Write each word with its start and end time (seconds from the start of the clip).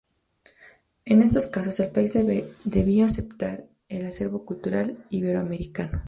En 1.05 1.21
estos 1.21 1.45
casos, 1.45 1.79
el 1.79 1.91
país 1.91 2.15
debía 2.65 3.05
aceptar 3.05 3.65
el 3.87 4.07
"acervo 4.07 4.45
cultural" 4.45 4.97
iberoamericano. 5.11 5.99